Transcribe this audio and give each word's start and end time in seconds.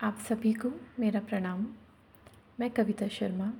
आप 0.00 0.18
सभी 0.18 0.52
को 0.52 0.72
मेरा 1.00 1.20
प्रणाम। 1.20 1.66
मैं 2.60 2.70
कविता 2.70 3.08
शर्मा। 3.08 3.52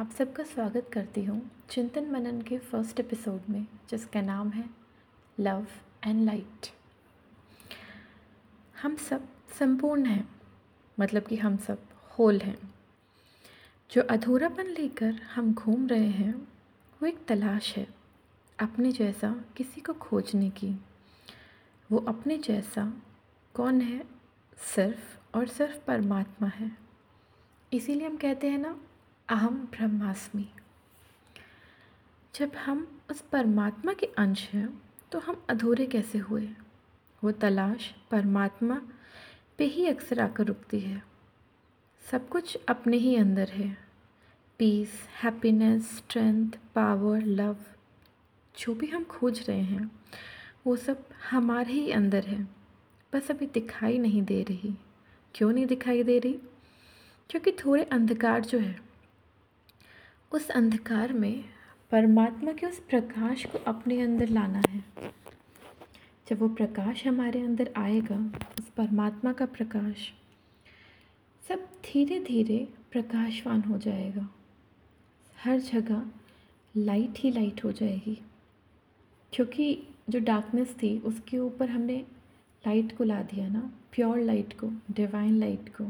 आप 0.00 0.10
सबका 0.10 0.44
स्वागत 0.44 0.90
करती 0.92 1.24
हूँ 1.24 1.50
चिंतन 1.70 2.10
मनन 2.10 2.42
के 2.42 2.58
फ़र्स्ट 2.58 3.00
एपिसोड 3.00 3.40
में, 3.50 3.66
जिसका 3.90 4.20
नाम 4.20 4.50
है 4.50 4.70
लव 5.40 5.66
एंड 6.04 6.24
लाइट 6.24 6.68
हम 8.82 8.96
सब 8.96 9.28
संपूर्ण 9.58 10.04
हैं 10.04 10.28
मतलब 11.00 11.22
कि 11.22 11.36
हम 11.36 11.56
सब 11.56 11.78
होल 12.18 12.38
हैं। 12.40 12.74
जो 13.90 14.02
अधूरापन 14.02 14.66
लेकर 14.66 15.14
हम 15.14 15.54
घूम 15.54 15.86
रहे 15.86 16.08
हैं, 16.08 16.34
वो 17.02 17.06
एक 17.06 17.26
तलाश 17.26 17.76
है 17.76 17.86
अपने 18.58 18.92
जैसा 18.92 19.44
किसी 19.56 19.80
को 19.80 19.92
खोजने 19.92 20.50
की। 20.50 20.76
वो 21.92 21.98
अपने 21.98 22.38
जैसा 22.38 22.92
कौन 23.54 23.80
है? 23.80 24.04
सिर्फ़ 24.58 25.23
और 25.34 25.46
सिर्फ़ 25.46 25.78
परमात्मा 25.86 26.48
है। 26.48 26.70
इसीलिए 27.72 28.06
हम 28.06 28.16
कहते 28.16 28.50
हैं 28.50 28.58
ना, 28.58 28.80
अहम 29.28 29.68
ब्रह्मास्मि। 29.72 30.48
जब 32.34 32.52
हम 32.56 33.00
उस 33.10 33.20
परमात्मा 33.20 33.92
के 33.92 34.06
अंश 34.06 34.48
हैं 34.48 34.82
तो 35.12 35.18
हम 35.18 35.44
अधूरे 35.48 35.86
कैसे 35.86 36.18
हुए? 36.18 36.48
वो 37.24 37.32
तलाश 37.32 37.94
परमात्मा 38.10 38.82
पे 39.58 39.64
ही 39.64 39.86
अक्सर 39.86 40.20
आकर 40.20 40.44
रुकती 40.44 40.80
है। 40.80 41.02
सब 42.10 42.28
कुछ 42.28 42.58
अपने 42.68 42.96
ही 42.96 43.16
अंदर 43.16 43.48
है। 43.48 43.78
Peace 44.58 45.08
happiness 45.22 45.96
strength 45.96 46.50
power 46.74 47.22
love 47.22 47.56
जो 48.58 48.74
भी 48.74 48.86
हम 48.86 49.04
खोज 49.04 49.48
रहे 49.48 49.62
हैं, 49.62 49.90
वो 50.66 50.76
सब 50.76 51.04
हमारे 51.30 51.72
ही 51.72 51.90
अंदर 51.90 52.24
है। 52.24 52.48
बस 53.12 53.30
अभी 53.30 53.46
दिखाई 53.46 53.98
नहीं 53.98 54.22
दे 54.22 54.42
रही। 54.42 54.74
क्यों 55.34 55.52
नहीं 55.52 55.66
दिखाई 55.66 56.02
दे 56.02 56.18
रही? 56.18 56.32
क्योंकि 57.30 57.52
थोड़े 57.52 57.84
अंधकार 57.84 58.44
जो 58.44 58.58
है, 58.58 58.80
उस 60.32 60.48
अंधकार 60.48 61.12
में 61.12 61.44
परमात्मा 61.90 62.52
के 62.52 62.66
उस 62.66 62.78
प्रकाश 62.78 63.44
को 63.44 63.58
अपने 63.58 64.00
अंदर 64.00 64.28
लाना 64.28 64.62
है। 64.68 64.84
जब 66.28 66.38
वो 66.38 66.48
प्रकाश 66.48 67.06
हमारे 67.06 67.42
अंदर 67.42 67.72
आएगा, 67.76 68.32
उस 68.58 68.68
परमात्मा 68.68 69.32
का 69.32 69.46
प्रकाश 69.46 70.12
सब 71.48 71.64
धीरे 71.64 72.20
धीरे 72.20 72.68
प्रकाशवान 72.92 73.60
हो 73.60 73.78
जाएगा। 73.78 74.28
हर 75.44 75.58
जगह 75.58 76.06
लाइट 76.76 77.14
ही 77.16 77.30
लाइट 77.30 77.64
हो 77.64 77.72
जाएगी। 77.72 78.22
क्योंकि 79.32 79.82
जो 80.10 80.18
डार्कनेस 80.18 80.76
थी, 80.82 80.98
उसके 80.98 81.38
ऊपर 81.38 81.70
हमने 81.70 82.06
लाइट 82.66 82.96
को 82.96 83.04
ला 83.04 83.22
दिया 83.22 83.48
ना, 83.48 83.72
प्योर 83.92 84.18
लाइट 84.18 84.52
को, 84.52 84.70
डिवाइन 84.90 85.38
लाइट 85.40 85.68
को। 85.68 85.84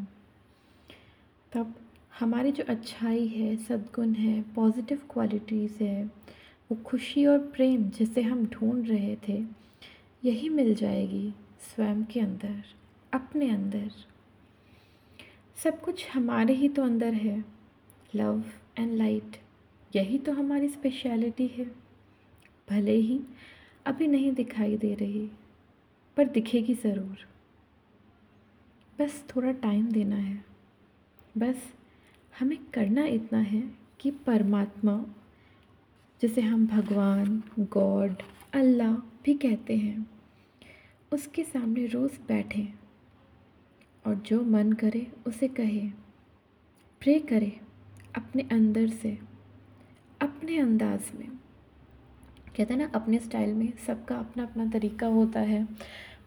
तब 1.52 1.74
हमारी 2.20 2.52
जो 2.52 2.64
अच्छाई 2.68 3.26
है, 3.26 3.56
सद्गुण 3.56 4.12
है, 4.12 4.42
पॉजिटिव 4.42 5.00
क्वालिटीज़ 5.12 5.82
है, 5.82 6.04
वो 6.70 6.76
खुशी 6.76 7.26
और 7.26 7.38
प्रेम 7.38 7.88
जिसे 7.90 8.22
हम 8.22 8.46
ढूंढ 8.46 8.88
रहे 8.88 9.16
थे, 9.28 9.44
यही 10.24 10.48
मिल 10.48 10.74
जाएगी 10.74 11.32
स्वयं 11.60 12.04
के 12.04 12.20
अंदर, 12.20 12.62
अपने 13.12 13.48
अंदर। 13.50 13.90
सब 15.56 15.80
कुछ 15.80 16.10
हमारे 16.10 16.54
ही 16.54 16.68
तो 16.68 16.82
अंदर 16.82 17.14
है, 17.14 17.44
लव 18.14 18.44
एंड 18.78 18.92
लाइट, 18.92 19.36
यही 19.96 20.18
तो 20.18 20.32
हमारी 20.32 20.68
स्पेशलिटी 20.68 21.46
है। 21.46 21.64
भले 22.70 22.96
ही 22.96 23.20
अभी 23.86 24.06
नहीं 24.06 24.32
दिखाई 24.32 24.76
दे 24.76 24.94
रही। 24.94 25.30
पर 26.16 26.28
दिखेगी 26.28 26.74
ज़रूर। 26.74 27.26
बस 28.98 29.24
थोड़ा 29.36 29.52
टाइम 29.52 29.90
देना 29.92 30.16
है। 30.16 30.44
बस 31.38 31.72
हमें 32.40 32.58
करना 32.74 33.04
इतना 33.04 33.38
है 33.38 33.62
कि 34.00 34.10
परमात्मा, 34.26 35.04
जिसे 36.20 36.40
हम 36.40 36.66
भगवान, 36.66 37.42
गॉड, 37.60 38.22
अल्लाह 38.54 38.94
भी 38.94 39.34
कहते 39.34 39.76
हैं, 39.76 40.06
उसके 41.12 41.44
सामने 41.44 41.86
रोज़ 41.86 42.18
बैठें 42.28 42.66
और 44.06 44.14
जो 44.14 44.42
मन 44.42 44.72
करे 44.72 45.06
उसे 45.26 45.48
कहे। 45.48 45.88
प्रे 47.02 47.18
करे 47.18 47.52
अपने 48.16 48.42
अंदर 48.52 48.88
से, 48.88 49.18
अपने 50.20 50.58
अंदाज 50.58 51.12
में। 51.14 51.28
कहते 52.56 52.74
हैं 52.74 52.80
ना, 52.80 52.90
अपने 52.94 53.18
स्टाइल 53.18 53.54
में 53.54 53.72
सबका 53.76 54.16
अपना 54.16 54.42
अपना 54.42 54.66
तरीका 54.66 55.06
होता 55.06 55.40
है। 55.40 55.66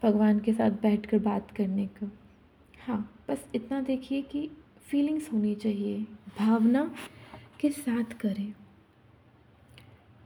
भगवान 0.03 0.40
के 0.40 0.53
साथ 0.53 0.72
बैठकर 0.72 1.19
बात 1.19 1.52
करने 1.52 1.85
का। 1.88 2.12
हाँ 2.85 3.00
बस 3.30 3.46
इतना 3.56 3.81
देखिए 3.81 4.22
कि 4.22 4.50
फीलिंग्स 4.88 5.31
होनी 5.34 5.53
चाहिए, 5.56 6.06
भावना 6.40 6.91
के 7.59 7.69
साथ 7.69 8.13
करें। 8.19 8.53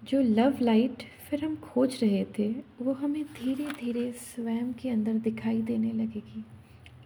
जो 0.01 0.21
लव 0.21 0.57
लाइट 0.61 1.03
फिर 1.29 1.45
हम 1.45 1.55
खोज 1.55 1.99
रहे 2.03 2.25
थे, 2.39 2.49
वो 2.81 2.93
हमें 2.93 3.23
धीरे 3.23 3.65
धीरे 3.71 4.11
स्वयं 4.11 4.73
के 4.73 4.89
अंदर 4.89 5.13
दिखाई 5.19 5.61
देने 5.61 5.91
लगेगी, 5.93 6.43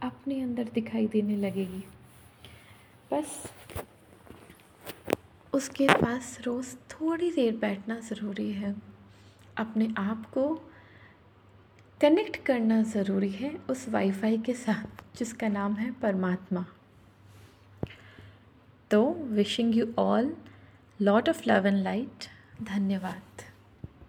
अपने 0.02 0.42
अंदर 0.42 0.70
दिखाई 0.74 1.08
देने 1.08 1.36
लगेगी। 1.38 1.84
बस 3.12 3.44
उसके 5.54 5.88
पास 5.88 6.38
रोज़ 6.46 6.76
थोड़ी 6.92 7.32
देर 7.32 7.56
बैठना 7.58 8.00
ज़रूरी 8.00 8.52
है। 8.52 8.76
अपने 9.58 9.94
आप 9.98 10.26
को 10.34 10.44
कनेक्ट 12.02 12.38
करना 12.46 12.82
ज़रूरी 12.84 13.30
है 13.30 13.52
उस 13.70 13.88
वाईफाई 13.90 14.38
के 14.38 14.54
साथ, 14.54 15.04
जिसका 15.18 15.48
नाम 15.48 15.76
है 15.76 15.92
परमात्मा। 15.92 16.66
तो 18.92 19.02
wishing 19.32 19.76
you 19.76 19.88
all 20.00 20.36
lot 21.00 21.30
of 21.30 21.42
love 21.48 21.68
and 21.68 21.78
light 21.84 22.26
धन्यवाद। 22.64 23.45